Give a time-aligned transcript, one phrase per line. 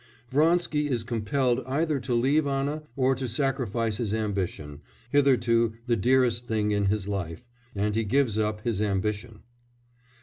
[0.31, 4.81] Vronsky is compelled either to leave Anna or to sacrifice his ambition,
[5.11, 9.43] hitherto the dearest thing in his life, and he gives up his ambition.